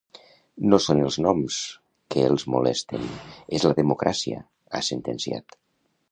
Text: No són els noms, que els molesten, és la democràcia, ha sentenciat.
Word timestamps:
No 0.69 0.77
són 0.83 1.01
els 1.07 1.17
noms, 1.25 1.57
que 2.15 2.23
els 2.29 2.45
molesten, 2.53 3.03
és 3.59 3.67
la 3.67 3.75
democràcia, 3.81 4.39
ha 4.71 4.81
sentenciat. 4.89 5.55